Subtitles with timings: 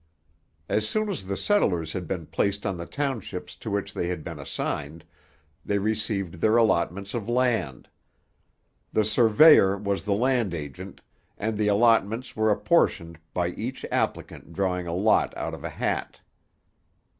[0.67, 4.23] As soon as the settlers had been placed on the townships to which they had
[4.23, 5.05] been assigned,
[5.63, 7.87] they received their allotments of land.
[8.91, 11.01] The surveyor was the land agent,
[11.37, 16.19] and the allotments were apportioned by each applicant drawing a lot out of a hat.